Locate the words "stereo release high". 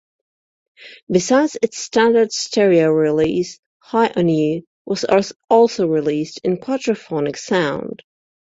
2.31-4.07